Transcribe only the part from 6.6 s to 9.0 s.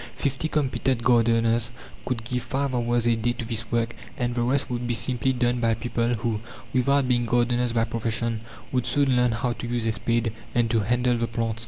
without being gardeners by profession, would